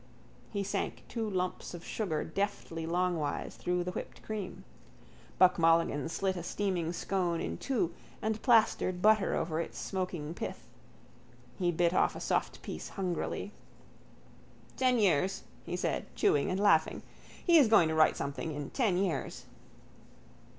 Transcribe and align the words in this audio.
He 0.51 0.63
sank 0.63 1.03
two 1.07 1.29
lumps 1.29 1.75
of 1.75 1.85
sugar 1.85 2.23
deftly 2.23 2.87
longwise 2.87 3.55
through 3.55 3.83
the 3.83 3.91
whipped 3.91 4.23
cream. 4.23 4.63
Buck 5.37 5.59
Mulligan 5.59 6.09
slit 6.09 6.35
a 6.35 6.41
steaming 6.41 6.91
scone 6.91 7.39
in 7.39 7.59
two 7.59 7.93
and 8.19 8.41
plastered 8.41 9.03
butter 9.03 9.35
over 9.35 9.61
its 9.61 9.77
smoking 9.77 10.33
pith. 10.33 10.65
He 11.59 11.71
bit 11.71 11.93
off 11.93 12.15
a 12.15 12.19
soft 12.19 12.63
piece 12.63 12.89
hungrily. 12.89 13.51
—Ten 14.75 14.97
years, 14.97 15.43
he 15.67 15.75
said, 15.75 16.07
chewing 16.15 16.49
and 16.49 16.59
laughing. 16.59 17.03
He 17.45 17.59
is 17.59 17.67
going 17.67 17.87
to 17.87 17.93
write 17.93 18.17
something 18.17 18.55
in 18.55 18.71
ten 18.71 18.97
years. 18.97 19.45